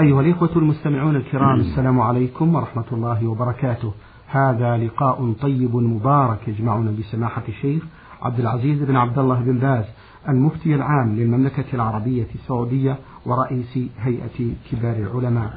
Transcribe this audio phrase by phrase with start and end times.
[0.00, 3.92] أيها الإخوة المستمعون الكرام السلام عليكم ورحمة الله وبركاته.
[4.28, 7.82] هذا لقاء طيب مبارك يجمعنا بسماحة الشيخ
[8.22, 9.84] عبد العزيز بن عبد الله بن باز
[10.28, 15.52] المفتي العام للمملكة العربية السعودية ورئيس هيئة كبار العلماء.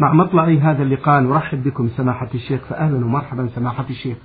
[0.00, 4.16] مع مطلع هذا اللقاء نرحب بكم سماحة الشيخ فأهلا ومرحبا سماحة الشيخ.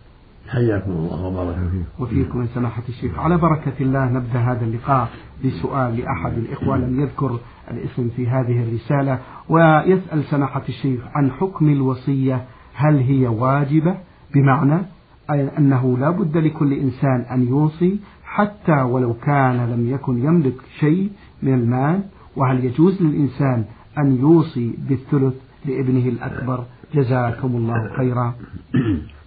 [0.50, 2.04] حياكم الله وبارك فيكم.
[2.04, 3.20] وفيكم من سماحة الشيخ.
[3.20, 5.10] على بركة الله نبدأ هذا اللقاء
[5.46, 7.40] بسؤال لأحد الإخوة لم يذكر
[7.72, 9.20] الاسم في هذه الرسالة
[9.50, 13.98] ويسأل سماحة الشيخ عن حكم الوصية هل هي واجبة؟
[14.36, 14.82] بمعنى
[15.30, 21.12] أنه لا بد لكل إنسان أن يوصي حتى ولو كان لم يكن يملك شيء
[21.44, 22.04] من المال
[22.36, 23.66] وهل يجوز للإنسان
[23.98, 25.34] أن يوصي بالثلث
[25.66, 28.34] لابنه الأكبر؟ جزاكم الله خيرا.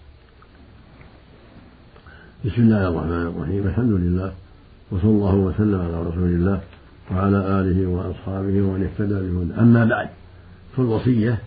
[2.47, 3.67] بسم الله الرحمن الرحيم.
[3.67, 4.33] الحمد لله
[4.91, 6.61] وصلى الله وسلم على رسول الله
[7.11, 10.09] وعلى آله وأصحابه ومن اهتدى بهدى أما بعد
[10.77, 11.39] فالوصية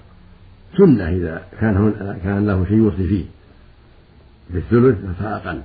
[0.77, 3.25] سنة إذا كان كان له شيء يوصي فيه.
[4.49, 5.61] بالثلث فأقل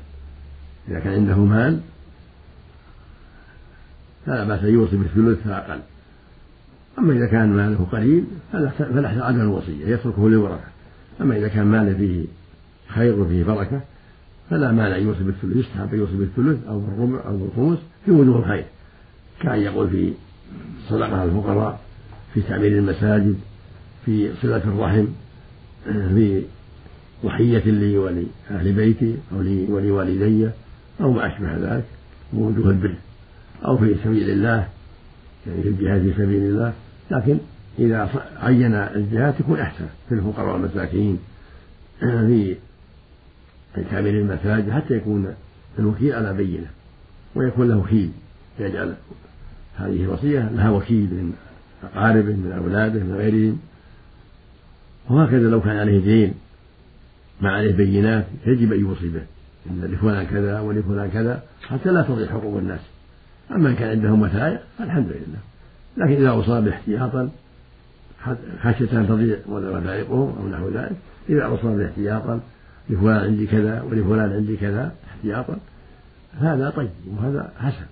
[0.89, 1.80] إذا كان عنده مال
[4.27, 5.80] فلا بأس أن يوصي بالثلث فأقل
[6.98, 10.69] أما إذا كان ماله قليل فلا عدم الوصية يتركه للورثة
[11.20, 12.25] أما إذا كان ماله فيه
[12.89, 13.80] خير وفيه بركة
[14.50, 18.64] فلا مانع يوصي بالثلث يستحب أن يوصي بالثلث أو بالربع أو بالخمس في وجوه الخير.
[19.41, 20.12] كأن يقول في
[20.89, 21.81] صدقة الفقراء
[22.34, 23.36] في تعمير المساجد
[24.05, 25.06] في صلة الرحم
[25.84, 26.42] في
[27.25, 30.51] ضحية لي ولأهل بيتي أو لي ولوالدي
[31.01, 31.84] أو ما أشبه ذلك
[32.33, 32.95] من وجوه البر.
[33.64, 34.69] أو في سبيل الله
[35.47, 36.73] يعني في الجهاد في سبيل الله.
[37.11, 37.39] لكن
[37.79, 41.19] إذا عين الجهاد تكون أحسن في الفقراء والمساكين.
[42.01, 42.56] في
[43.83, 45.34] تعمير المساجد حتى يكون
[45.78, 46.67] الوكيل على بينة
[47.34, 48.11] ويكون له وكيل
[48.61, 48.94] يجعل
[49.77, 51.33] هذه الوصية لها وكيل من
[51.84, 53.58] أقاربه من أولاده من غيرهم.
[55.11, 56.34] وهكذا لو كان عليه دين
[57.41, 59.22] ما عليه بينات يجب أن يوصي به
[59.70, 62.80] إن لفلان كذا ولفلان كذا حتى لا تضيع حقوق الناس.
[63.51, 65.39] أما إن كان عنده متاع فالحمد لله
[65.96, 67.30] لكن إذا أصاب احتياطا
[68.62, 70.96] خشية أن تضيع وثائقهم أو نحو ذلك
[71.29, 72.41] إذا أصاب احتياطا
[72.90, 75.58] لفلان عندي كذا ولفلان عندي كذا احتياطا
[76.40, 77.86] هذا طيب وهذا حسن.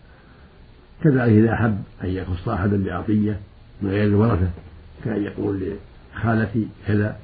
[1.04, 3.41] كذلك إذا أحب أن يخص أحدا بعطية
[3.82, 4.50] من غير الورثة
[5.04, 5.60] كأن يقول
[6.14, 7.16] لخالتي كذا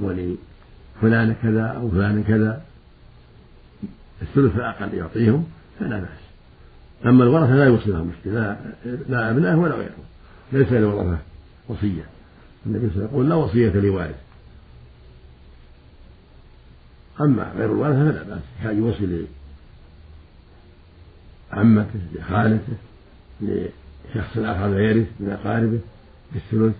[0.00, 2.62] ولفلان كذا أو فلان كذا.
[4.22, 5.46] الثلث الأقل يعطيهم
[5.80, 6.20] فلا بأس.
[7.06, 8.56] أما الورثة لا يوصي لهم لا,
[9.08, 10.04] لا أبنائه ولا غيرهم
[10.52, 11.18] ليس للورثة
[11.68, 12.04] وصية.
[12.66, 14.29] النبي صلى الله عليه وسلم يقول لا وصية لوارث.
[17.20, 19.26] أما غير الوارثة فلا بأس كان يوصي
[21.52, 22.76] لعمته لخالته
[23.40, 25.78] لشخص آخر لا يرث من أقاربه
[26.32, 26.74] بالثلث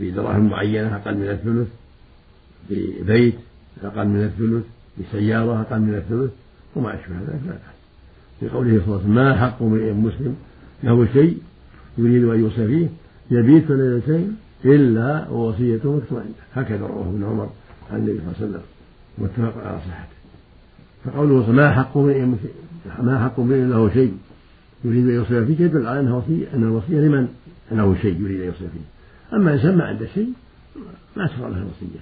[0.00, 1.68] بدراهم معينة أقل من الثلث
[2.70, 3.34] ببيت
[3.84, 4.64] أقل من الثلث
[4.98, 6.30] بسيارة أقل من الثلث
[6.76, 7.76] وما أشبه ذلك لا بأس.
[8.42, 10.36] لقوله صلى الله عليه وسلم ما حق امرئ مسلم
[10.82, 11.38] له شيء
[11.98, 12.88] يريد أن يوصى فيه
[13.30, 17.50] يبيت ليلتين إلا ووصيته مكتوبة عنده هكذا رواه ابن عمر
[17.90, 18.75] عن النبي صلى الله عليه وسلم.
[19.18, 20.16] متفق على صحته.
[21.04, 21.98] فقوله ما حق
[23.02, 24.16] ما حق امرئ له شيء
[24.84, 27.28] يريد أن يوصي فيه يدل على انها وصيه أن الوصية لمن
[27.72, 29.36] له شيء يريد أن يوصي فيه.
[29.36, 30.32] أما إنسان ما عنده شيء
[31.16, 32.00] ما تشرع له الوصية.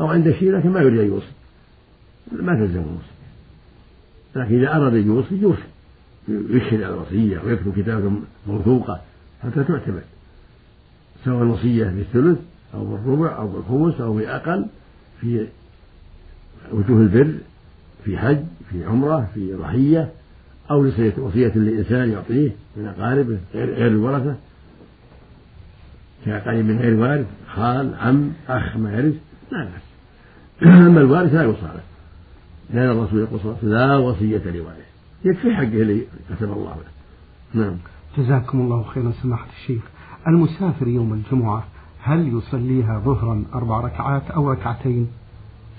[0.00, 1.32] أو عنده شيء لكن ما يريد أن يوصي.
[2.32, 3.22] ما تلزمه الوصية.
[4.36, 5.62] لكن إذا أراد أن يوصي يوصي.
[6.28, 8.12] يشهد على الوصية ويكتب كتابه
[8.46, 9.00] موثوقة
[9.42, 10.02] حتى تعتمد.
[11.24, 12.38] سواء الوصية بالثلث
[12.74, 14.66] أو بالربع أو بالخمس أو باقل
[15.20, 15.46] في
[16.72, 17.34] وجوه البر
[18.04, 18.38] في حج
[18.70, 20.12] في عمرة في ضحية
[20.70, 20.86] أو
[21.18, 24.36] وصية لإنسان يعطيه من أقاربه غير الورثة.
[26.26, 29.14] كقريب من غير وارث خال عم أخ ما يرث
[29.52, 29.82] لا بأس.
[30.86, 31.82] أما الوارث لا يوصى له
[32.74, 34.86] لأن الرسول يقول صلى لا وصية لوارث.
[35.24, 37.62] يكفي حقه اللي كتب الله له.
[37.62, 37.76] نعم.
[38.18, 39.82] جزاكم الله خيرا سماحة الشيخ.
[40.28, 41.64] المسافر يوم الجمعة
[42.02, 45.08] هل يصليها ظهرا أربع ركعات أو ركعتين؟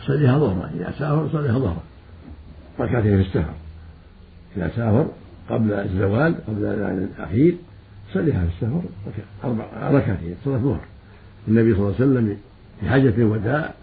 [0.04, 1.84] يصليها ظهرا إذا سافر يصليها ظهرا
[2.80, 3.54] ركعتين في السفر.
[4.58, 5.08] إذا سافر
[5.50, 7.56] قبل الزوال قبل الأذان الأخير
[8.10, 8.82] يصليها في السفر
[9.44, 10.82] أربع ركعتين صلاة الظهر.
[11.48, 12.38] النبي صلى الله عليه وسلم
[12.80, 13.74] في حجة الوداع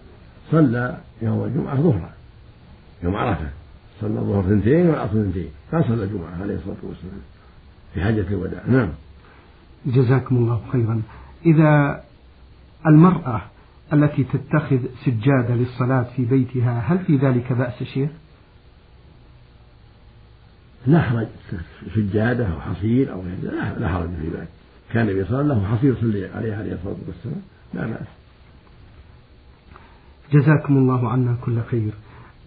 [0.51, 2.09] صلى يوم الجمعة ظهرا
[3.03, 3.49] يوم عرفة.
[4.01, 7.21] صلى الظهر اثنتين والعصر اثنتين ما صلى الجمعة عليه الصلاة والسلام
[7.93, 8.61] في حجة الوداع.
[8.67, 8.89] نعم.
[9.85, 11.01] جزاكم الله خيرا.
[11.45, 12.03] إذا
[12.87, 13.41] المرأة
[13.93, 16.79] التي تتخذ سجادة للصلاة في بيتها.
[16.79, 18.09] هل في ذلك بأس شيخ؟
[20.87, 21.27] لا حرج
[21.95, 24.47] سجادة أو حصير أو غير لا حرج في ذلك
[24.93, 27.41] كان النبي صلى الله عليه وسلم له حصير يصلي عليه عليه الصلاة والسلام.
[27.73, 28.07] لا بأس.
[30.33, 31.91] جزاكم الله عنا كل خير.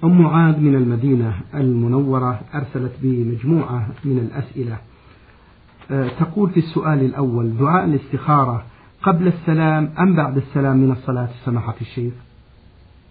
[0.04, 4.78] أم معاذ من المدينة المنورة أرسلت بمجموعة من الأسئلة.
[5.90, 8.64] أه، تقول في السؤال الأول دعاء الاستخارة
[9.06, 12.12] قبل السلام أم بعد السلام من الصلاة سماحة الشيخ؟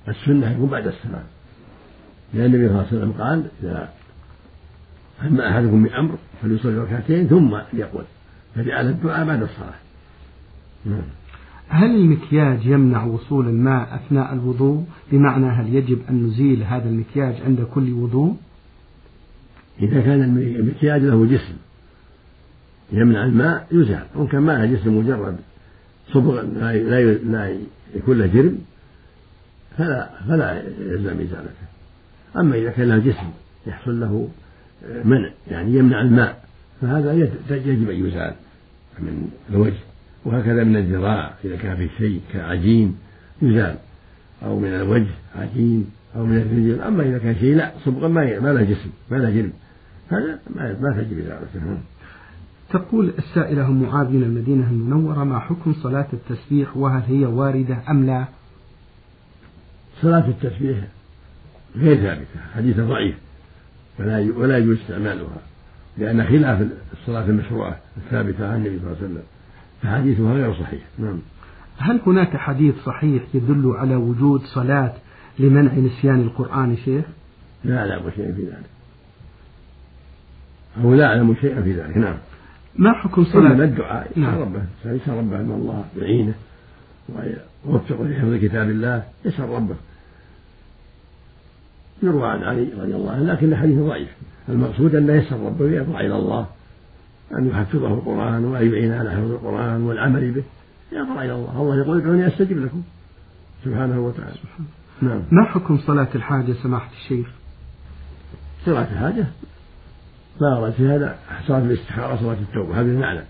[0.07, 1.24] السنة يكون بعد السلام.
[2.34, 3.90] لأن النبي صلى الله عليه وسلم قال إذا
[5.22, 8.04] هم أحدكم بأمر فليصلي ركعتين ثم يقول
[8.56, 9.80] فجعل الدعاء بعد الصلاة.
[10.86, 11.01] نعم.
[11.69, 17.68] هل المكياج يمنع وصول الماء أثناء الوضوء؟ بمعنى هل يجب أن نزيل هذا المكياج عند
[17.74, 18.36] كل وضوء؟
[19.80, 21.56] إذا كان المكياج له جسم
[22.92, 25.38] يمنع الماء يزال وإن كان ما جسم مجرد.
[26.11, 26.77] صبغ لا
[27.23, 27.57] لا
[27.95, 28.57] يكون له جرم
[29.77, 31.67] فلا فلا يلزم إزالته.
[32.38, 33.29] أما إذا كان له جسم
[33.67, 34.29] يحصل له
[35.03, 36.44] منع يعني يمنع الماء
[36.81, 37.13] فهذا
[37.50, 38.33] يجب أن يزال
[39.00, 39.83] من الوجه.
[40.25, 42.97] وهكذا من الذراع إذا كان في شيء كعجين
[43.41, 43.75] يزال
[44.44, 46.81] أو من الوجه عجين أو من الرجل.
[46.81, 49.53] أما إذا كان شيء لا صبغا ما ما له جسم ما له جلد
[50.09, 50.39] هذا
[50.81, 51.77] ما تجب إزالته.
[52.73, 58.05] تقول السائلة أم معاذ من المدينة المنورة ما حكم صلاة التسبيح؟ وهل هي واردة أم
[58.05, 58.25] لا؟
[60.01, 60.77] صلاة التسبيح
[61.75, 63.15] غير ثابتة حديث ضعيف
[63.99, 65.41] ولا ولا يجوز استعمالها
[65.97, 69.23] لأن خلاف الصلاة المشروعة الثابتة عن النبي صلى الله عليه وسلم
[69.81, 70.81] فحديثها غير صحيح.
[70.99, 71.19] نعم.
[71.77, 74.93] هل هناك حديث صحيح يدل على وجود صلاة
[75.39, 77.05] لمنع نسيان القرآن شيخ؟
[77.63, 78.69] لا أعلم شيئا في ذلك.
[80.83, 82.17] أو لا أعلم شيئا في ذلك نعم.
[82.75, 84.11] ما حكم صلاة؟ إنما الدعاء.
[84.11, 84.39] يسأل نعم.
[84.39, 84.63] ربه.
[84.85, 86.33] يسأل ربه أن الله يعينه
[87.09, 89.03] ويوفقه لحفظ كتاب الله.
[89.25, 89.75] يسأل ربه.
[92.03, 94.09] يروى عن علي رضي الله عنه لكن الحديث ضعيف.
[94.49, 96.47] المقصود أن يسأل ربه ويضرع إلى الله
[97.37, 100.43] أن يحفظه القرآن وأن يعين على حفظ القرآن والعمل به.
[100.91, 101.61] يضرع إلى الله.
[101.61, 102.81] الله يقول ادعوني أستجب لكم.
[103.65, 104.37] سبحانه وتعالى.
[105.01, 105.21] نعم.
[105.31, 107.27] ما حكم صلاة الحاجة سماحة الشيخ؟
[108.65, 109.25] صلاة الحاجة؟
[110.41, 113.25] ما أراد في هذا صلاة الاستخارة صلاة التوبة هذا نعلم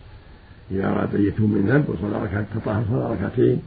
[0.71, 3.61] إذا أراد أن يتوب من ذنب وصلى ركعة تطهر صلى ركعتين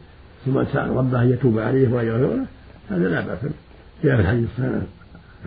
[0.46, 2.46] ثم سأل ربه أن يتوب عليه ويغفر له
[2.90, 3.38] هذا لا بأس
[4.04, 4.82] جاء في الحديث الصحيح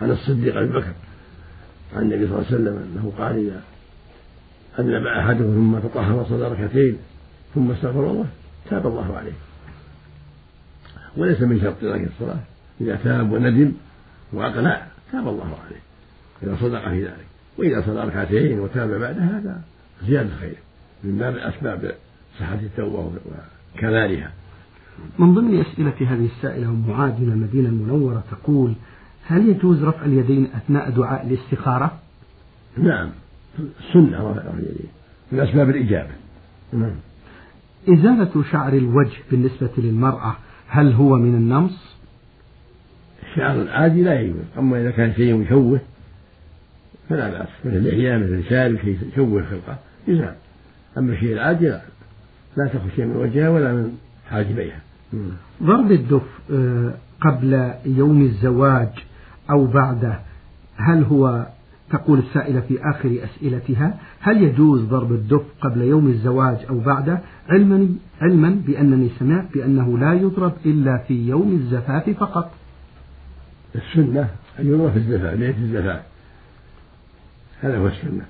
[0.02, 0.92] عن الصديق أبي بكر
[1.96, 3.62] عن النبي صلى الله عليه وسلم أنه قال إذا
[4.78, 6.96] أذنب أحدهم ثم تطهر وصلى ركعتين
[7.54, 8.26] ثم استغفر الله
[8.70, 9.32] تاب الله عليه.
[11.16, 12.40] وليس من شرط ذلك الصلاة.
[12.80, 13.72] إذا تاب وندم
[14.32, 14.82] وأقنع
[15.12, 15.80] تاب الله عليه.
[16.42, 17.29] إذا صدق في ذلك.
[17.60, 19.60] وإذا صلى ركعتين وتاب بعد هذا
[20.06, 20.56] زيادة خير
[21.04, 21.94] من باب أسباب
[22.38, 23.12] صحة التوبة
[23.76, 24.30] وكمالها
[25.18, 28.72] من ضمن أسئلة هذه السائلة أم معاذ من المدينة المنورة تقول
[29.26, 31.98] هل يجوز رفع اليدين أثناء دعاء الاستخارة؟
[32.76, 33.10] نعم
[33.58, 34.88] السنة رفع اليدين
[35.32, 36.10] من أسباب الإجابة
[36.72, 36.96] نعم
[37.88, 40.36] إزالة شعر الوجه بالنسبة للمرأة
[40.68, 41.96] هل هو من النمص؟
[43.22, 45.80] الشعر العادي لا يجوز أما إذا كان شيء يشوه
[47.10, 47.48] فلا بأس.
[47.64, 49.78] مثل اللحية مثل الشارب شيء يشوه خلقه
[50.08, 50.34] يزال
[50.98, 51.80] أما الشيء العادي لا
[52.56, 53.92] لا تأخذ شيء من وجهها ولا من
[54.30, 54.80] حاجبيها
[55.62, 56.22] ضرب الدف
[56.52, 58.88] آه، قبل يوم الزواج
[59.50, 60.18] أو بعده
[60.76, 61.46] هل هو
[61.90, 67.88] تقول السائلة في آخر أسئلتها هل يجوز ضرب الدف قبل يوم الزواج أو بعده؟ علما
[68.20, 72.50] علما بأنني سمعت بأنه لا يضرب إلا في يوم الزفاف فقط.
[73.74, 76.09] السنة أن يضرب في الزفاف ليلة الزفاف.
[77.60, 78.24] هذا هو السنة.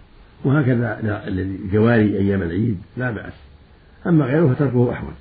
[0.45, 3.33] وهكذا الجواري أيام العيد لا بأس.
[4.07, 5.13] أما غيره فتركه أحوط.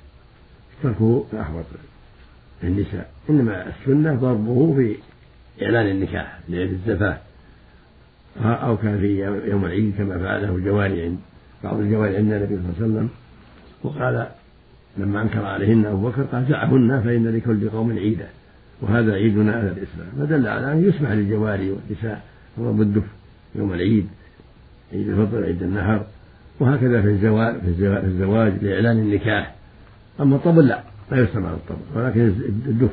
[0.82, 1.64] تركه أحوط
[2.62, 3.10] للنساء.
[3.30, 4.96] إنما السنة ضربه في
[5.64, 7.18] إعلان النكاح ليلة الزفاف
[8.44, 11.18] أو كان في يوم العيد كما فعله الجواري عند
[11.64, 13.08] بعض الجواري عند النبي صلى الله عليه وسلم.
[13.82, 14.26] وقال
[14.98, 18.28] لما أنكر عليهن أبو بكر قال دعهن فإن لكل قوم عيدا.
[18.80, 20.08] وهذا عيدنا على الإسلام.
[20.18, 22.24] فدل على أن يسمح للجواري والنساء
[22.60, 23.02] ضرب الدف
[23.54, 24.06] يوم العيد
[24.92, 26.06] عيد الفطر عيد النهر
[26.60, 29.54] وهكذا في الزواج في الزواج لإعلان النكاح.
[30.20, 32.20] أما الطبل لا لا يستمع الطبل ولكن
[32.66, 32.90] الدف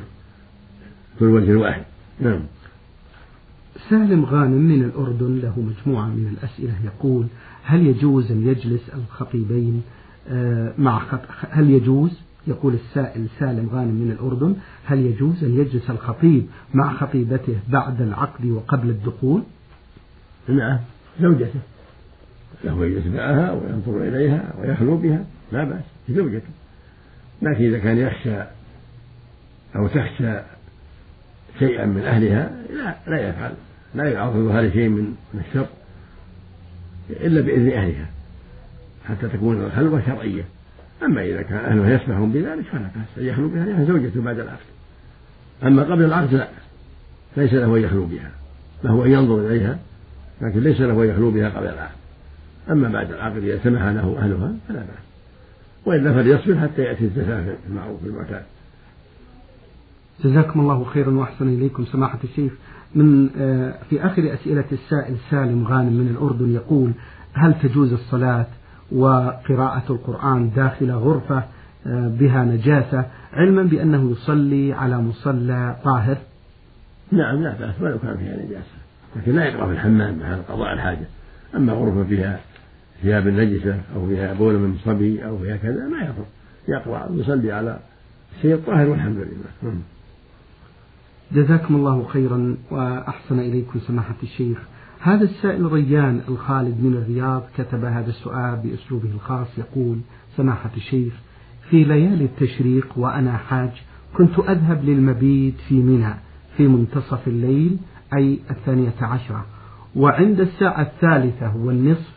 [1.18, 1.82] في الوجه الواحد.
[2.20, 2.40] نعم.
[3.90, 7.26] سالم غانم من الأردن له مجموعة من الأسئلة يقول
[7.62, 9.82] هل يجوز أن يجلس الخطيبين؟
[10.28, 11.20] آه، مع خط...
[11.50, 12.10] هل يجوز؟
[12.46, 18.46] يقول السائل سالم غانم من الأردن هل يجوز أن يجلس الخطيب مع خطيبته بعد العقد
[18.46, 19.42] وقبل الدخول؟
[20.48, 20.78] نعم
[21.20, 21.60] زوجته.
[22.64, 25.24] له يجلس معها وينظر إليها ويخلو بها.
[25.52, 26.48] لا بأس زوجته.
[27.42, 28.42] لكن إذا كان يخشى
[29.76, 30.40] أو تخشى
[31.58, 33.52] شيئا من أهلها لا لا يفعل.
[33.94, 35.66] لا يعرضها لشيء من الشر
[37.10, 38.06] إلا بإذن أهلها
[39.08, 40.44] حتى تكون الخلوة شرعية.
[41.02, 44.66] أما إذا كان أهله يسمحون بذلك فلا بأس أن يخلو بها لأنها زوجته بعد العقد.
[45.62, 46.48] أما قبل العقد لا.
[47.36, 48.30] ليس له أن يخلو بها
[48.84, 49.78] له أن ينظر إليها
[50.42, 51.98] لكن ليس له أن يخلو بها قبل العقد
[52.70, 55.08] أما بعد العقد إذا سمح له أهلها فلا بأس.
[55.86, 58.42] وإلا فليصبر حتى يأتي الزكاة في المعروف المعتاد
[60.24, 62.52] جزاكم الله خيرا وأحسن إليكم سماحة الشيخ.
[62.94, 66.92] من آه، في آخر أسئلة السائل سالم غانم من الأردن يقول
[67.32, 68.46] هل تجوز الصلاة
[68.92, 71.42] وقراءة القرآن داخل غرفة
[71.86, 76.16] آه، بها نجاسة علما بأنه يصلي على مصلى طاهر؟
[77.12, 78.77] نعم لا بأس ولو كان فيها نجاسة.
[79.16, 81.06] لكن لا يقرأ في الحمام مع قضاء الحاجة.
[81.54, 82.40] أما غرفة فيها
[83.02, 86.24] ثياب نجسة أو فيها بول من صبي أو فيها كذا ما يضر
[86.68, 87.78] يقرأ ويصلي على
[88.42, 89.74] شيء طاهر والحمد لله.
[91.32, 94.58] جزاكم الله خيرا وأحسن إليكم سماحة الشيخ.
[95.00, 99.48] هذا السائل ريان الخالد من الرياض كتب هذا السؤال بأسلوبه الخاص.
[99.58, 99.98] يقول
[100.36, 101.12] سماحة الشيخ
[101.70, 103.70] في ليالي التشريق وأنا حاج
[104.14, 106.14] كنت أذهب للمبيت في منى
[106.56, 107.76] في منتصف الليل
[108.14, 109.46] أي الثانية عشرة.
[109.96, 112.12] وعند الساعة الثالثة والنصف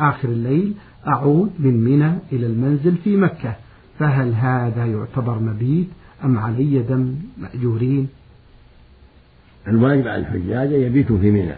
[0.00, 0.74] آخر الليل
[1.06, 3.54] أعود من منى إلى المنزل في مكة.
[3.98, 5.88] فهل هذا يعتبر مبيت
[6.24, 8.08] أم علي دم مأجورين؟
[9.68, 11.54] الواجب على الحجاج أن يبيتوا في منى.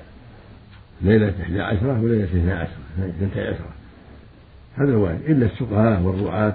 [1.03, 3.71] ليلة إحدى عشرة وليلة اثنى عشرة اثنتي عشرة.
[4.77, 6.55] هذا الواجب إلا السقاة والرعاة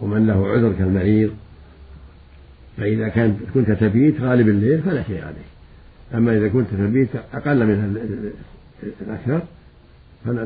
[0.00, 1.30] ومن له عذر كالمريض.
[2.76, 3.08] فإذا
[3.54, 5.53] كنت تبيت غالب الليل فلا شيء عليك
[6.14, 7.96] أما إذا كنت تبيت أقل من
[9.00, 9.42] الأكثر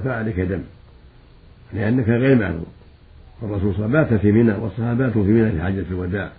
[0.01, 0.61] فعليك دم
[1.73, 2.67] لأنك غير معلوم.
[3.43, 6.33] الرسول صلى الله عليه وسلم بات في منى والصحابة باتوا في منى في حجة الوداع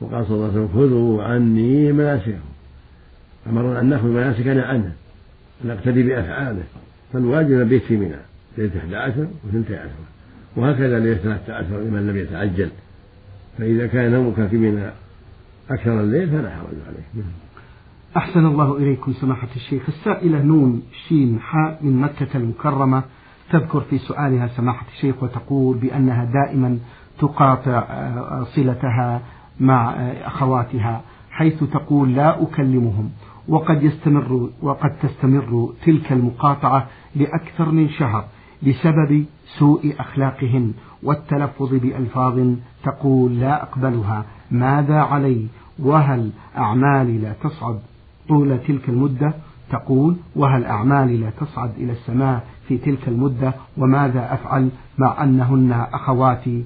[0.00, 2.38] وقال صلى الله عليه وسلم خذوا عني مناسككم.
[3.46, 4.92] أمرنا أن نأخذ مناسكنا عنه
[5.64, 6.62] نقتدي بأفعاله.
[7.12, 8.16] فالواجب البيت في منى
[8.58, 9.72] ليلة 11 و12
[10.56, 12.68] وهكذا ليلة 13 لمن لم يتعجل.
[13.58, 14.90] فإذا كان نومك في منى
[15.70, 17.24] أكثر الليل فلا حرج عليه
[18.16, 19.82] أحسن الله إليكم سماحة الشيخ.
[19.88, 23.02] السائلة نون شين حاء من مكة المكرمة.
[23.50, 26.78] تذكر في سؤالها سماحة الشيخ وتقول بأنها دائما
[27.18, 27.84] تقاطع
[28.44, 29.20] صلتها
[29.60, 29.90] مع
[30.26, 33.10] أخواتها حيث تقول لا أكلمهم
[33.48, 36.86] وقد يستمر وقد تستمر تلك المقاطعة
[37.16, 38.24] لأكثر من شهر
[38.66, 39.24] بسبب
[39.58, 40.72] سوء أخلاقهن
[41.02, 42.40] والتلفظ بألفاظ
[42.84, 44.24] تقول لا أقبلها.
[44.50, 45.46] ماذا علي؟
[45.78, 47.78] وهل أعمالي لا تصعد
[48.28, 49.34] طول تلك المدة
[49.70, 54.68] تقول وهل أعمالي لا تصعد إلى السماء في تلك المدة وماذا أفعل
[54.98, 56.64] مع أنهن أخواتي؟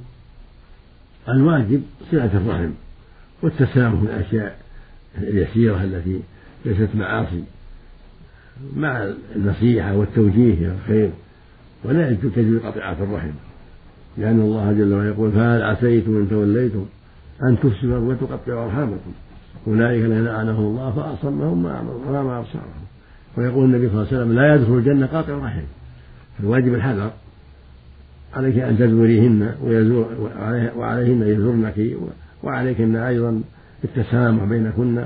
[1.29, 2.71] الواجب صلة الرحم
[3.43, 4.59] والتسامح من الأشياء
[5.19, 6.21] اليسيرة التي
[6.65, 7.45] ليست معاصي
[8.77, 11.11] مع النصيحة والتوجيه إلى الخير
[11.85, 13.33] ولا تجوز قطيعة الرحم
[14.19, 16.85] لأن الله جل وعلا يقول فهل عسيتم إن توليتم
[17.43, 19.13] أن تفسدوا وتقطعوا أرحامكم؟
[19.67, 21.65] أولئك الذين لعنهم الله فأصمهم
[22.07, 22.83] وما أبصارهم
[23.37, 25.63] ويقول النبي صلى الله عليه وسلم لا يدخل الجنة قاطع رحم
[26.41, 27.11] الواجب الحذر.
[28.35, 30.31] عليك أن تزوريهن ويزور
[30.77, 31.97] وعليهن يزورنك
[32.43, 33.43] وعليكن أيضا
[33.85, 35.05] التسامح بينكن.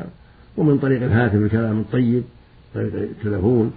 [0.57, 2.23] ومن طريق الهاتف الكلام الطيب
[2.75, 3.73] طريق التلفون.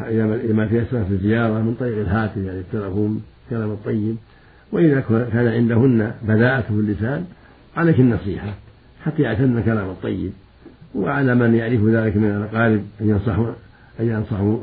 [0.00, 4.16] إذا ما في أسباب الزيارة من طريق الهاتف يعني التلفون الكلام الطيب.
[4.72, 5.00] وإذا
[5.32, 7.24] كان عندهن بذاءة في اللسان
[7.76, 8.54] عليك النصيحة.
[9.08, 10.32] حتى يعتن الكلام الطيب.
[10.94, 13.52] وعلى من يعرف ذلك من الأقارب أن ينصحوا
[14.00, 14.58] أن ينصحوا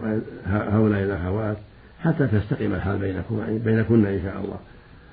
[0.45, 1.57] هؤلاء الأخوات
[2.03, 4.59] حتى تستقيم الحال بينكم بينكن إن شاء الله.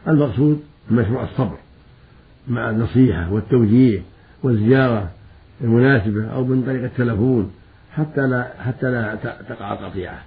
[0.08, 0.60] المقصود
[0.90, 1.56] مشروع الصبر
[2.48, 4.02] مع النصيحة والتوجيه
[4.42, 5.10] والزيارة
[5.60, 7.52] المناسبة أو من طريق التلفون
[7.92, 9.14] حتى لا حتى لا
[9.48, 10.18] تقع القطيعة.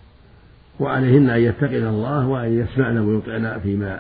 [0.80, 4.00] وعليهن أن يتقن الله وأن يسمعن ويطعن فيما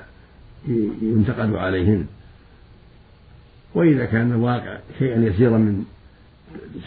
[1.02, 2.06] ينتقد عليهن.
[3.76, 5.86] وإذا كان الواقع شيئا يسيرا من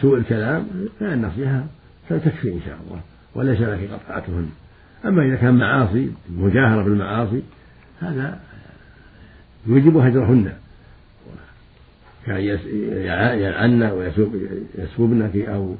[0.00, 0.66] سوء الكلام
[1.00, 1.64] فالنصيحة
[2.08, 3.00] فتكفي إن شاء الله
[3.34, 4.48] وليس لك قطعتهن.
[5.04, 7.42] أما إذا كان معاصي مجاهرة بالمعاصي
[8.00, 8.40] هذا
[9.66, 10.52] يوجب هجرهن.
[12.26, 12.40] كان
[13.40, 15.74] يلعن ويسببنك أو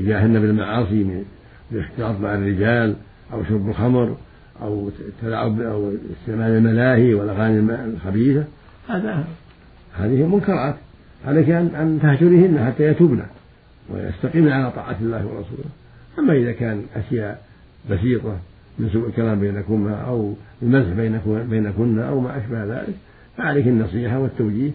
[0.00, 1.24] يجاهرن بالمعاصي من
[1.72, 2.96] الاختلاط مع الرجال
[3.32, 4.16] أو شرب الخمر
[4.62, 8.44] أو التلاعب أو استعمال الملاهي والأغاني الخبيثة.
[8.88, 9.24] هذا
[9.98, 10.74] هذه منكرات
[11.26, 13.22] عليك أن تهجريهن حتى يتوبن
[13.90, 15.64] ويستقيمن على طاعة الله ورسوله.
[16.18, 17.44] أما إذا كان أشياء
[17.90, 18.36] بسيطة
[18.78, 20.90] من سوء الكلام بينكما أو المزح
[21.50, 22.94] بينكن أو ما أشبه ذلك
[23.36, 24.70] فعليك النصيحة والتوجيه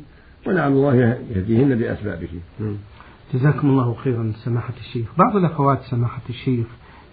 [0.47, 0.95] ولعل الله
[1.35, 2.27] يهديهن بأسبابه.
[3.33, 5.07] جزاكم الله خيرا سماحة الشيخ.
[5.17, 6.65] بعض الأخوات سماحة الشيخ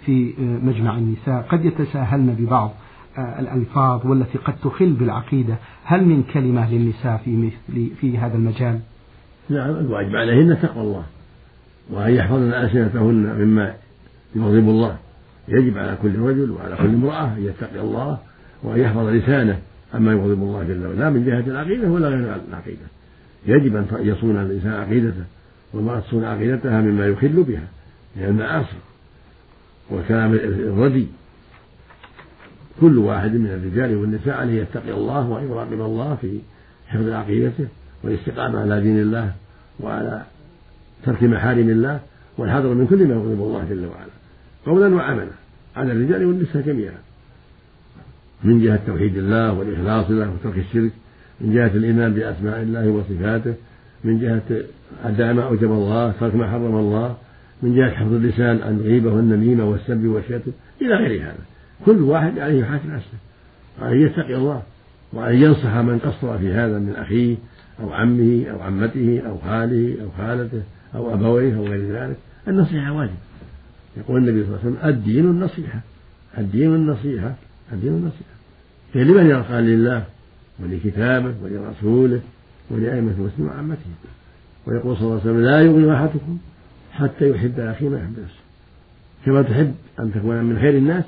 [0.07, 2.71] في مجمع النساء قد يتساهلن ببعض.
[2.71, 2.86] آه،
[3.19, 5.57] الألفاظ والتي قد تخل بالعقيدة.
[5.85, 8.81] هل من كلمة للنساء في مثل في هذا المجال؟
[9.51, 11.05] نعم الواجب عليهن تقوى الله
[11.91, 13.75] وأن يحفظن ألسنتهن مما
[14.37, 14.97] يغضب الله.
[15.49, 18.19] يجب على كل رجل وعلى كل امرأة أن يتقي الله
[18.63, 19.59] وأن يحفظ لسانه
[19.95, 20.99] عما يغضب الله جل وعلا.
[20.99, 22.87] لا من جهة العقيدة ولا غير العقيدة.
[23.47, 25.25] يجب أن يصون الإنسان عقيدته
[25.73, 27.69] والمرأة تصون عقيدتها مما يخل بها
[28.17, 28.77] من المعاصي
[29.91, 31.07] والكلام الردي
[32.81, 36.39] كل واحد من الرجال والنساء عليه يتقي الله وأن يراقب الله في
[36.87, 37.67] حفظ عقيدته
[38.03, 39.33] والاستقامة على دين الله
[39.81, 40.23] وعلى
[41.05, 42.01] ترك محارم الله
[42.39, 44.11] والحذر من كل ما يغضب الله جل وعلا.
[44.67, 45.31] قولا وعملا
[45.77, 46.99] على الرجال والنساء جميعا.
[48.45, 50.91] من جهة توحيد الله والإخلاص له وترك الشرك
[51.41, 53.55] من جهة الإيمان بأسماء الله وصفاته
[54.05, 54.63] من جهة
[55.05, 57.17] أداء ما أوجب الله ترك ما حرم الله
[57.63, 60.53] من جهة حفظ اللسان عن الغيبة والنميمة والسب والشتم
[60.83, 61.56] إلى غير هذا.
[61.85, 63.19] كل واحد عليه يحاسب نفسه
[63.81, 64.63] وأن يتقي الله
[65.13, 67.37] وأن ينصح من قصر في هذا من أخيه
[67.81, 70.63] أو عمه أو عمته أو خاله أو خالته
[70.95, 72.17] أو أبويه أو غير ذلك.
[72.49, 73.15] النصيحة واجب.
[73.97, 75.81] يقول النبي صلى الله عليه وسلم الدين النصيحة
[76.39, 77.35] الدين النصيحة
[77.73, 78.37] الدين النصيحة.
[78.95, 80.05] لمن يرقى لله
[80.61, 82.21] ولكتابه ولرسوله
[82.71, 83.91] ولأئمة المسلمين وعامته؟
[84.67, 86.39] ويقول صلى الله عليه وسلم لا يغني أحدكم
[86.93, 88.41] حتى يحب أخيه ما يحب نفسه.
[89.27, 91.05] كما تحب أن تكون من خير الناس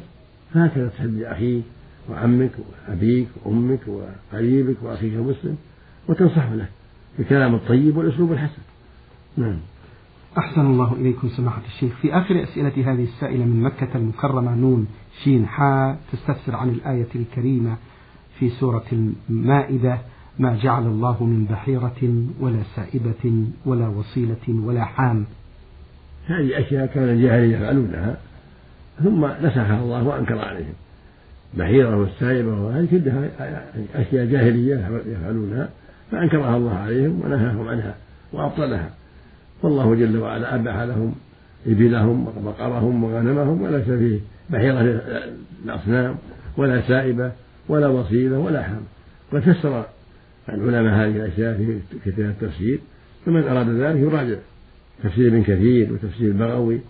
[0.54, 1.64] فهكذا تحب لأخيك
[2.10, 2.50] وعمك
[2.88, 5.56] وأبيك وأمك وقريبك وأخيك المسلم
[6.08, 6.68] وتنصح له
[7.18, 8.62] بالكلام الطيب والأسلوب الحسن.
[9.36, 9.58] نعم.
[10.38, 11.92] أحسن الله إليكم سماحة الشيخ.
[12.02, 14.86] في آخر أسئلة هذه السائلة من مكة المكرمة نون
[15.24, 17.76] شين حاء تستفسر عن الآية الكريمة
[18.38, 18.84] في سورة
[19.30, 19.98] المائدة
[20.38, 25.24] ما جعل الله من بحيرة ولا سائبة ولا وصيلة ولا حام.
[26.26, 28.16] هذه أشياء كان الجاهلية يفعلونها.
[29.04, 30.74] ثم نسخها الله وأنكر عليهم.
[31.54, 33.28] بحيرة والسائبة وهذه كلها
[33.94, 35.68] أشياء جاهلية يفعلونها
[36.10, 37.94] فأنكرها الله عليهم ونهاهم عنها
[38.32, 38.90] وأبطلها.
[39.62, 41.14] والله جل وعلا أباح لهم
[41.66, 44.18] إبلهم وبقرهم وغنمهم وليس فيه
[44.50, 45.00] بحيرة
[45.64, 46.16] الأصنام
[46.56, 47.32] ولا سائبة
[47.68, 48.80] ولا وصيلة ولا حام
[49.32, 49.84] قد فسر
[50.48, 52.78] العلماء هذه الأشياء في كتاب التفسير
[53.26, 54.36] فمن أراد ذلك يراجع
[55.04, 56.80] تفسير ابن كثير وتفسير البغوي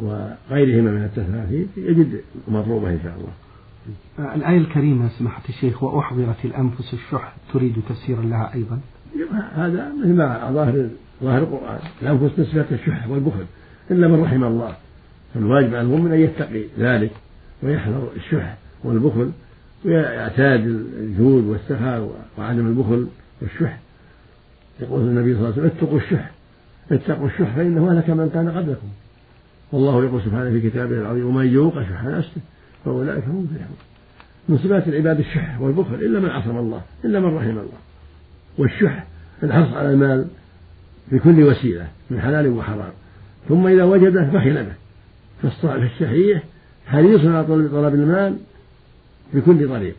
[0.00, 4.34] وغيرهما من التفاسير يجد مطلوبة إن شاء الله.
[4.34, 8.80] الآية الكريمة سماحة الشيخ وأحضرت الأنفس الشح تريد تفسيرا لها أيضا؟
[9.54, 10.88] هذا مثل ما ظاهر
[11.22, 11.78] ظاهر القرآن.
[12.02, 13.44] الأنفس نسبة الشح والبخل
[13.90, 14.74] إلا من رحم الله.
[15.34, 17.10] فالواجب على المؤمن أن يتقي ذلك
[17.62, 19.30] ويحذر الشح والبخل
[19.84, 20.66] ويعتاد
[21.00, 23.08] الجود والسخاء وعدم البخل
[23.42, 23.78] والشح.
[24.80, 26.30] يقول النبي صلى الله عليه وسلم اتقوا الشح.
[26.92, 28.88] اتقوا الشح فإنه أهلك من كان قبلكم.
[29.72, 32.40] والله يقول سبحانه في كتابه العظيم ومن يوق شح نفسه
[32.84, 33.76] فأولئك هم المفلحون.
[34.48, 37.78] من صفات العباد الشح والبخل إلا من عصم الله إلا من رحم الله.
[38.58, 39.06] والشح
[39.42, 40.26] الحرص على المال
[41.12, 42.92] بكل وسيلة من حلال وحرام.
[43.48, 44.74] ثم إذا وجده بخل به
[45.62, 46.42] فالشحيح
[46.86, 48.36] حريص على طلب المال
[49.34, 49.94] بكل طريق.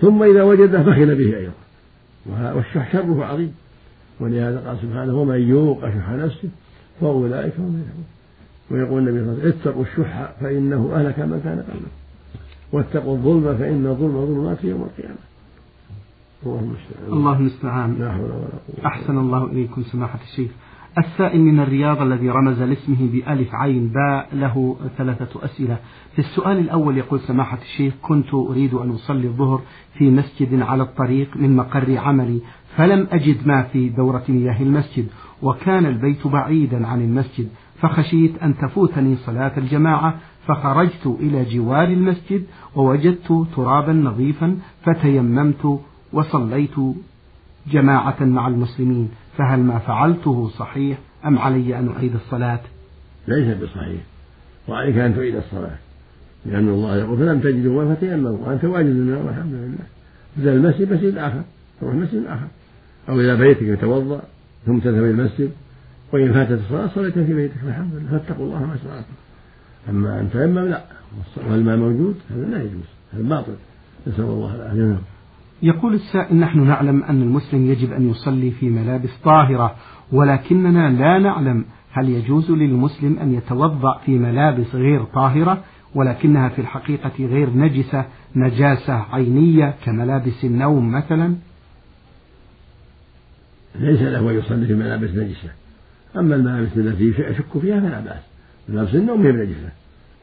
[0.00, 1.52] ثم إذا وجده بخل به أيضا.
[2.52, 3.54] والشح شره عظيم.
[4.20, 6.48] ولهذا قال سبحانه ومن يوق شح نفسه
[7.00, 8.04] فأولئك هم المفلحون.
[8.74, 11.90] ويقول النبي صلى الله عليه وسلم اتقوا الشح فإنه أهلك من كان قبله.
[12.72, 15.16] واتقوا الظلم فإن الظلم ظلمات يوم القيامة.
[16.46, 17.12] الله المستعان.
[17.12, 17.96] الله المستعان.
[17.98, 20.50] لا حول ولا قوة أحسن الله إليكم سماحة الشيخ.
[20.98, 25.76] السائل من الرياض الذي رمز لاسمه بألف عين باء له ثلاثة أسئلة.
[26.12, 29.62] في السؤال الأول يقول سماحة الشيخ كنت أريد أن أصلي الظهر
[29.98, 32.40] في مسجد على الطريق من مقر عملي
[32.76, 35.06] فلم أجد ما في دورة مياه المسجد
[35.42, 37.48] وكان البيت بعيدا عن المسجد.
[37.80, 40.14] فخشيت أن تفوتني صلاة الجماعة
[40.46, 42.44] فخرجت إلى جوار المسجد
[42.76, 45.80] ووجدت ترابا نظيفا فتيممت
[46.12, 46.74] وصليت
[47.70, 49.10] جماعة مع المسلمين.
[49.36, 52.60] فهل ما فعلته صحيح أم علي أن أعيد الصلاة؟
[53.28, 54.00] ليس بصحيح.
[54.68, 55.76] وعليك أن تعيد الصلاة.
[56.46, 59.86] لأن الله يقول فلم تجدوا ما فتيمموا وأنت واجد الماء والحمد لله.
[60.38, 61.42] إذا المسجد مسجد آخر.
[61.80, 62.46] تروح مسجد آخر.
[63.08, 64.22] أو إلى بيتك يتوضأ
[64.66, 65.50] ثم تذهب إلى المسجد.
[66.14, 68.10] وإن فاتت الصلاة صليت في بيتك الحمد لله.
[68.10, 69.14] فاتقوا الله ما استطعتم.
[69.88, 70.84] أما أن تيمم لا.
[71.50, 72.84] والماء موجود؟ هذا لا يجوز.
[73.12, 73.54] هذا باطل.
[74.06, 74.98] نسأل الله العافية.
[75.62, 79.76] يقول السائل نحن نعلم أن المسلم يجب أن يصلي في ملابس طاهرة
[80.12, 87.26] ولكننا لا نعلم هل يجوز للمسلم أن يتوضأ في ملابس غير طاهرة ولكنها في الحقيقة
[87.26, 88.04] غير نجسة
[88.36, 91.34] نجاسة عينية كملابس النوم مثلا؟
[93.74, 95.63] ليس له أن يصلي في ملابس نجسة.
[96.16, 98.22] أما الملابس التي يشك فيها فلا بأس.
[98.68, 99.70] ملابس النوم هي نجسة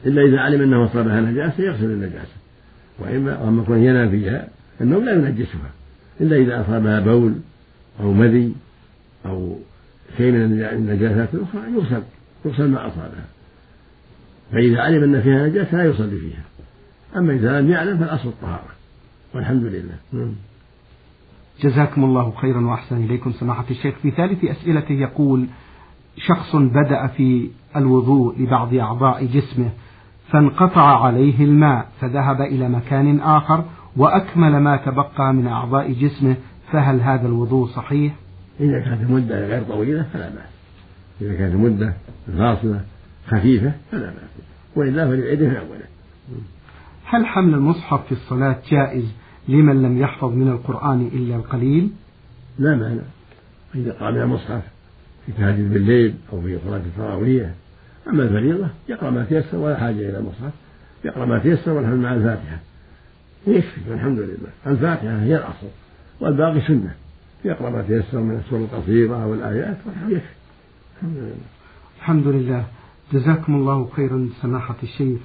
[0.06, 2.36] إلا إذا علم أنه أصابها نجاسة يغسل النجاسة.
[2.98, 4.48] وإما وأما كون ينام فيها
[4.80, 5.70] النوم لا ينجسها.
[6.20, 7.34] إلا إذا أصابها بول
[8.00, 8.54] أو مذي
[9.26, 9.58] أو
[10.16, 12.02] شيء من النجاسات الأخرى يغسل
[12.44, 13.24] يغسل ما أصابها.
[14.52, 16.44] فإذا علم أن فيها نجاسة لا يصلي فيها.
[17.16, 18.68] أما إذا لم يعلم فالأصل الطهارة.
[19.34, 19.96] والحمد لله.
[20.12, 20.34] نعم.
[21.62, 23.94] جزاكم الله خيرا وأحسن إليكم سماحة الشيخ.
[24.02, 25.46] في ثالث أسئلته يقول
[26.16, 29.70] شخص بدأ في الوضوء لبعض أعضاء جسمه
[30.28, 33.64] فانقطع عليه الماء فذهب إلى مكان آخر
[33.96, 36.36] وأكمل ما تبقى من أعضاء جسمه
[36.72, 38.14] فهل هذا الوضوء صحيح؟
[38.60, 40.52] إذا كانت المدة غير طويلة فلا بأس
[41.20, 41.94] إذا كانت المدة
[42.38, 42.80] فاصلة
[43.26, 44.44] خفيفة فلا بأس
[44.76, 45.82] وإلا فليعيده من أوله
[47.04, 49.04] هل حمل المصحف في الصلاة جائز
[49.48, 51.90] لمن لم يحفظ من القرآن إلا القليل؟
[52.58, 53.02] لا مانع
[53.74, 54.62] إذا قام المصحف
[55.26, 57.50] في تهجد بالليل أو في صلاة التراويح.
[58.08, 60.52] أما الفريضة يقرأ ما تيسر ولا حاجة إلى المصحف.
[61.04, 62.58] يقرأ ما تيسر والحمد مع الفاتحة.
[63.46, 64.50] يكفي والحمد لله.
[64.66, 65.66] الفاتحة هي الأصل
[66.20, 66.94] والباقي سنة.
[67.44, 69.76] يقرأ ما تيسر من السور القصيرة أو الآيات
[70.08, 70.34] يكفي
[70.96, 71.34] الحمد لله.
[71.98, 72.64] الحمد لله.
[73.12, 75.20] جزاكم الله خيرا سماحة الشيخ.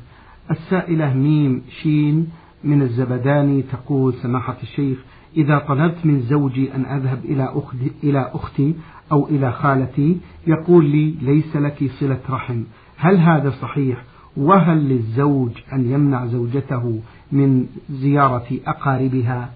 [0.52, 2.30] السائلة ميم شين
[2.64, 4.98] من الزبداني تقول سماحة الشيخ
[5.38, 8.76] إذا طلبت من زوجي أن أذهب إلى أختي, إلى أختي
[9.12, 12.64] أو إلى خالتي يقول لي ليس لك صلة رحم.
[12.98, 14.04] هل هذا صحيح؟
[14.38, 17.00] وهل للزوج أن يمنع زوجته
[17.32, 19.50] من زيارة أقاربها؟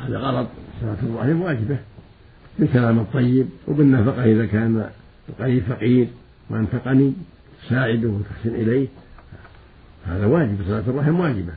[0.00, 0.48] هذا غلط.
[0.80, 1.78] صلاة الرحم واجبة.
[2.58, 4.90] بالكلام الطيب وبالنفقة إذا كان
[5.28, 6.08] القريب فقير
[6.50, 7.12] وأنت غني
[7.66, 8.88] تساعده وتحسن إليه
[10.06, 10.56] هذا واجب.
[10.66, 11.52] صلاة الرحم واجبة.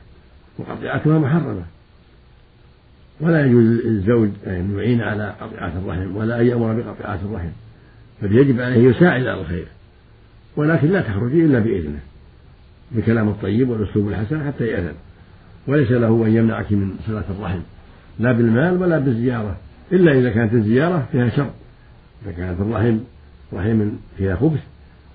[0.58, 1.62] وقطيعتها محرمة.
[3.20, 7.48] ولا يجوز للزوج أن يعين على قطيعة الرحم ولا أن يأمر بقطيعة الرحم
[8.22, 9.66] بل يجب عليه يساعد على الخير
[10.56, 12.00] ولكن لا تخرجي إلا بإذنه
[12.92, 14.94] بالكلام الطيب والأسلوب الحسن حتى يأذن
[15.66, 17.60] وليس له أن يمنعك من صلة الرحم
[18.18, 19.56] لا بالمال ولا بالزيارة
[19.92, 21.50] إلا إذا كانت الزيارة فيها شر
[22.24, 22.98] إذا كانت الرحم
[23.52, 24.60] رحم فيها خبث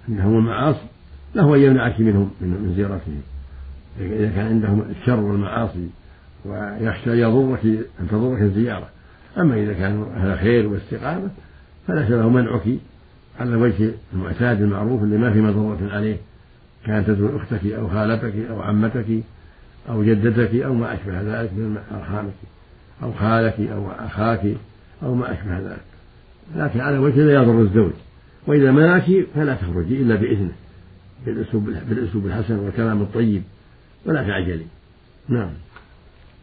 [0.09, 0.87] عندهم المعاصي
[1.35, 3.21] له أن يمنعك منهم من زيارتهم
[3.99, 5.87] إذا كان عندهم الشر والمعاصي
[6.45, 7.65] ويخشى يضرك
[7.99, 8.89] أن تضرك الزيارة.
[9.37, 11.29] أما إذا كان أهل خير واستقامة
[11.87, 12.67] فليس له منعك
[13.39, 16.17] على الوجه المعتاد المعروف اللي ما في مضرة عليه
[16.85, 19.05] كانت تزور أختك أو خالتك أو عمتك
[19.89, 22.33] أو جدتك أو ما أشبه ذلك من أرحامك
[23.03, 24.55] أو خالك أو أخاك
[25.03, 25.81] أو ما أشبه ذلك.
[26.55, 27.91] لكن على وجه لا يضر الزوج.
[28.47, 30.51] وإذا منعك فلا تخرجي إلا بإذنه
[31.25, 33.43] بالأسلوب بالأسلوب الحسن والكلام الطيب
[34.05, 34.65] ولا تعجلي
[35.29, 35.49] نعم.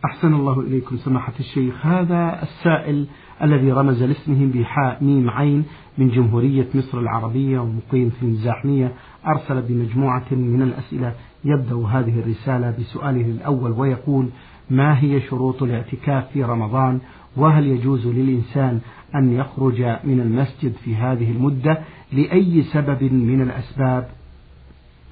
[0.05, 1.87] أحسن الله إليكم سماحة الشيخ.
[1.87, 3.07] هذا السائل
[3.43, 5.65] الذي رمز لاسمه بحاء ميم عين
[5.99, 8.93] من جمهورية مصر العربية ومقيم في الزاحمية
[9.27, 11.15] أرسل بمجموعة من الأسئلة.
[11.45, 14.29] يبدأ هذه الرسالة بسؤاله الأول ويقول
[14.71, 17.01] ما هي شروط الاعتكاف في رمضان؟
[17.37, 18.81] وهل يجوز للإنسان
[19.15, 21.79] أن يخرج من المسجد في هذه المدة؟
[22.13, 24.09] لأي سبب من الأسباب؟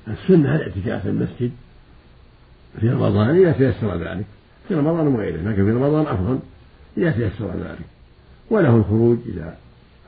[0.08, 1.52] السنة الاعتكاف في المسجد
[2.80, 4.37] في رمضان إذا تيسر ذلك؟
[4.68, 6.38] في رمضان وغيره لكن في رمضان أفضل
[6.96, 7.86] إذا تيسر ذلك.
[8.50, 9.56] وله الخروج إذا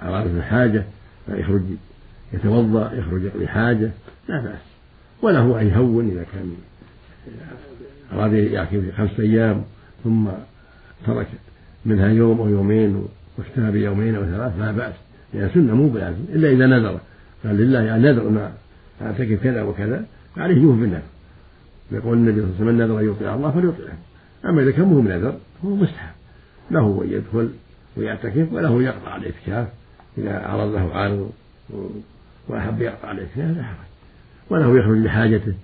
[0.02, 0.84] أراد الحاجة
[1.26, 1.62] فيخرج
[2.32, 3.90] يتوضأ يخرج يقضي حاجة
[4.28, 4.60] لا بأس.
[5.22, 6.54] وله أن يهون إذا كان
[8.12, 9.62] أراد يعكف خمسة أيام
[10.04, 10.28] ثم
[11.06, 11.26] ترك
[11.86, 13.06] منها يوم أو يومين
[13.38, 14.94] واكتفى بيومين أو ثلاث لا بأس.
[15.34, 17.00] لأن سنة مو بلازم إلا إذا نذر.
[17.44, 18.52] قال لله يعني نذر ما
[19.02, 20.04] أعتكف كذا وكذا
[20.36, 21.02] عليه يوم بالنذر
[21.92, 23.98] يقول النبي صلى الله عليه وسلم نذر أن يطيع الله فليطيعه.
[24.44, 26.14] أما إذا كان مهم نذر فهو مستحب.
[26.70, 27.50] له أن يدخل
[27.96, 29.68] ويعتكف وله يقطع الاعتكاف
[30.18, 31.30] إذا عرض له عارض
[32.48, 33.86] وأحب يقطع الاعتكاف لا حرج.
[34.50, 35.54] وله يخرج لحاجته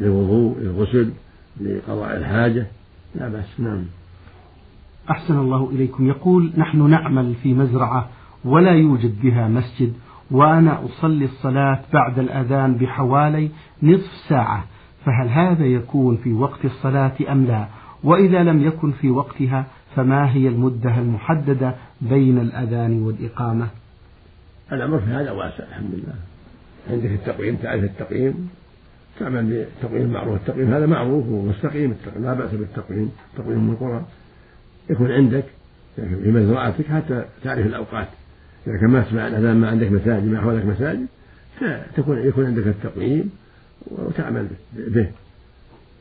[0.00, 1.12] للوضوء للغسل
[1.60, 2.66] لقضاء الحاجة.
[3.14, 3.60] لا بأس.
[3.60, 3.84] نعم.
[5.10, 6.08] أحسن الله إليكم.
[6.08, 8.08] يقول نحن نعمل في مزرعة
[8.44, 9.92] ولا يوجد بها مسجد
[10.30, 13.50] وأنا أصلي الصلاة بعد الأذان بحوالي
[13.82, 14.64] نصف ساعة.
[15.04, 17.66] فهل هذا يكون في وقت الصلاة أم لا؟
[18.04, 23.68] وإذا لم يكن في وقتها فما هي المدة المحددة بين الأذان والإقامة؟
[24.72, 26.14] الأمر في هذا واسع الحمد لله.
[26.90, 28.50] عندك التقويم تعرف التقويم.
[29.20, 30.34] تعمل بالتقويم المعروف.
[30.34, 34.04] التقويم هذا معروف ومستقيم التقويم لا بأس بالتقويم تقويم القرى
[34.90, 35.44] يكون عندك
[35.96, 38.08] في مزرعتك حتى تعرف الأوقات.
[38.66, 41.06] إذا كان ما تسمع الأذان ما عندك مساجد ما حولك مساجد
[41.96, 43.30] تكون يكون عندك التقويم.
[43.86, 45.10] وتعمل به.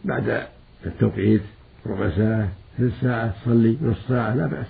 [0.06, 0.44] بعد
[0.86, 1.42] التوقيت
[1.86, 4.68] ربع ساعة ثلث ساعة تصلي نصف ساعة لا بأس.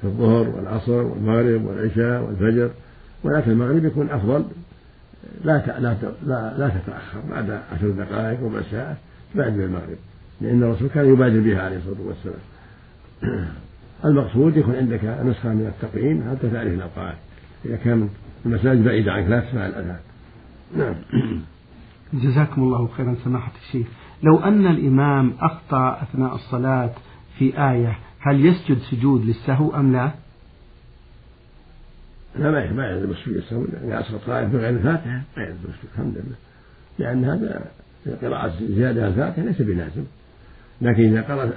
[0.00, 2.70] في الظهر والعصر والمغرب والعشاء والفجر.
[3.24, 4.44] ولكن المغرب يكون أفضل.
[5.44, 5.94] لا لا
[6.58, 7.20] لا, تتأخر.
[7.30, 8.96] بعد عشر دقائق ربع ساعة
[9.34, 9.98] بعد المغرب.
[10.40, 12.40] لأن الرسول كان يبادر بها عليه الصلاة والسلام.
[14.04, 17.14] المقصود يكون عندك نسخة من التقويم حتى تعرف الأوقات.
[17.64, 18.08] إذا كان
[18.46, 19.98] المساجد بعيدة عنك لا تسمع الأذان.
[20.76, 20.94] نعم
[22.12, 23.86] جزاكم الله خيرا سماحة الشيخ.
[24.22, 26.90] لو أن الإمام أخطأ أثناء الصلاة
[27.38, 30.10] في آية هل يسجد سجود للسهو أم لا؟
[32.38, 36.14] لا ما ما يلزم السجود السهو إذا أسقط قراءة بغير الفاتحة ما يلزم السجود الحمد
[36.14, 36.36] لله.
[36.98, 37.70] لأن هذا
[38.22, 40.04] قراءة زيادة الفاتحة ليس بلازم.
[40.80, 41.52] لكن إذا قرأ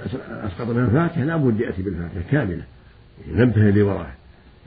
[0.46, 2.64] أسقط من الفاتحة لا بد يأتي بالفاتحة كاملة.
[3.26, 4.12] ينبه اللي وراه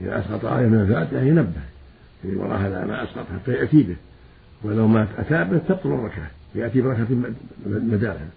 [0.00, 1.62] إذا أسقط آية من الفاتحة ينبه.
[2.24, 3.96] اللي وراه هذا ما أسقط حتى يأتي به.
[4.62, 7.06] ولو ما أتى به تبطل الركعة يأتي بركعة
[7.66, 8.28] مدارها.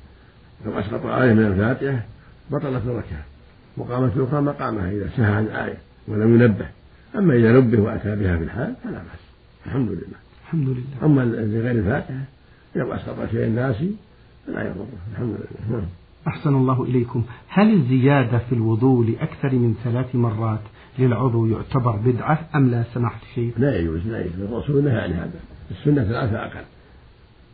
[0.66, 2.06] لو أسقط آية من الفاتحة
[2.52, 3.26] بطلت الركعة.
[3.78, 6.68] وقامت الأخرى مقامها إذا سهى عن آية ولم ينبه.
[7.16, 9.22] أما إذا نبه وأتى بها في الحال فلا بأس.
[9.66, 10.20] الحمد لله.
[10.44, 11.06] الحمد لله.
[11.06, 12.24] أما لغير الفاتحة
[12.76, 13.96] لو أسقط شيء ناسي
[14.48, 15.78] فلا يضره الحمد لله.
[15.78, 15.86] نعم.
[16.28, 17.24] أحسن الله إليكم.
[17.48, 20.60] هل الزيادة في الوضوء لأكثر من ثلاث مرات
[21.00, 23.54] للعضو يعتبر بدعة أم لا؟ سماحة الشيخ.
[23.58, 24.42] لا يجوز لا يجوز.
[24.42, 25.40] الرسول نهى عن هذا.
[25.72, 26.66] السنة ثلاثة أقل.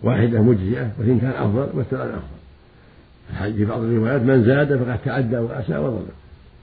[0.03, 3.53] واحدة مجزئة واثنتان أفضل والثلاث أفضل.
[3.53, 6.07] في بعض الروايات من زاد فقد تعدى وأساء وظلم.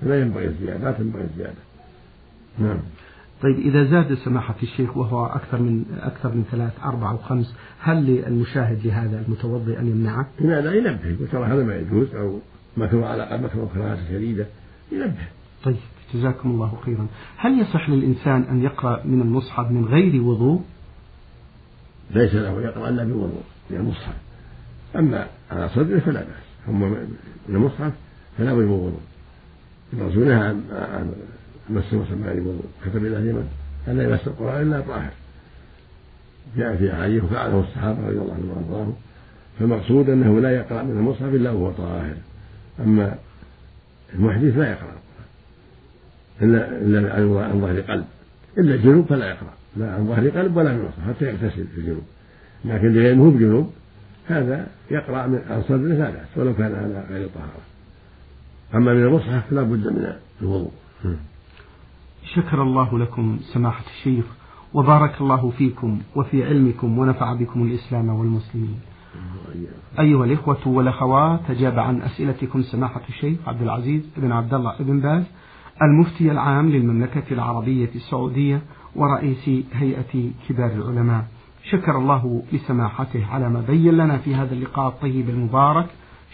[0.01, 1.63] فلا ينبغي الزيادة لا تنبغي الزيادة.
[2.59, 2.79] نعم.
[3.43, 8.07] طيب إذا زاد سماحة الشيخ وهو أكثر من أكثر من ثلاث أربع أو خمس هل
[8.07, 11.07] للمشاهد لهذا المتوضئ أن يمنعه؟ لا لا ينبه.
[11.07, 12.39] يقول ترى هذا ما يجوز أو
[12.77, 14.47] مكروه على مكروه كراهة شديدة
[14.93, 15.27] ينبه.
[15.65, 15.77] طيب.
[16.14, 17.07] جزاكم الله خيرا.
[17.37, 20.62] هل يصح للإنسان أن يقرأ من المصحف من غير وضوء؟
[22.11, 24.14] ليس له يقرأ إلا بوضوء من المصحف
[24.97, 26.69] أما على صدره فلا بأس.
[26.69, 27.17] أما من
[27.49, 27.93] المصحف
[28.38, 29.01] فلا بد وضوء.
[29.93, 31.12] الرسول نهى عن
[31.71, 33.49] مس المصحف من غير وضوء كتب إلى اليمن.
[33.88, 35.12] أن لا يمس القرآن إلا طاهر؟
[36.57, 38.95] جاء في أحاديث وفعله الصحابة رضي الله عنهم وأرضاهم
[39.59, 42.17] فالمقصود أنه لا يقرأ من المصحف إلا وهو طاهر.
[42.81, 43.14] أما
[44.14, 44.93] المحدث لا يقرأ
[46.42, 48.05] إلا إلا عن ظهر قلب.
[48.59, 49.53] إلا الجنوب فلا يقرأ.
[49.77, 52.03] لا عن ظهر قلب ولا من حتى يغتسل في الجنوب.
[52.64, 53.73] لكن لأنه بجنوب
[54.27, 57.61] هذا يقرأ من عن صدره لا بأس ولو كان على غير طهارة.
[58.75, 60.73] أما من المصحف فلا بد من الوضوء.
[62.35, 64.25] شكر الله لكم سماحة الشيخ
[64.75, 68.81] وبارك الله فيكم وفي علمكم ونفع بكم الإسلام والمسلمين.
[69.99, 75.23] أيها الإخوة والأخوات أجاب عن أسئلتكم سماحة الشيخ عبد العزيز بن عبد الله بن باز
[75.83, 78.63] المفتي العام للمملكة العربية السعودية
[78.97, 81.25] ورئيس هيئة كبار العلماء.
[81.71, 85.87] شكر الله لسماحته على ما بين لنا في هذا اللقاء الطيب المبارك.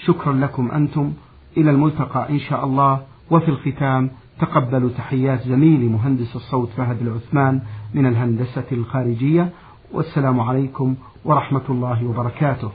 [0.05, 1.13] شكرا لكم أنتم.
[1.57, 3.01] إلى الملتقى إن شاء الله.
[3.31, 7.61] وفي الختام تقبلوا تحيات زميلي مهندس الصوت فهد العثمان
[7.95, 9.51] من الهندسة الخارجية.
[9.93, 12.71] والسلام عليكم ورحمة الله وبركاته.